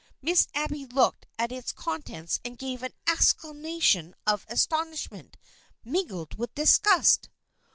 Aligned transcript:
Miss 0.19 0.47
Abby 0.55 0.87
looked 0.87 1.27
at 1.37 1.51
its 1.51 1.71
contents 1.71 2.39
and 2.43 2.57
gave 2.57 2.81
an 2.81 2.93
exclamation 3.05 4.15
of 4.25 4.47
aston 4.49 4.93
ishment 4.93 5.35
mingled 5.83 6.39
with 6.39 6.55
disgust. 6.55 7.29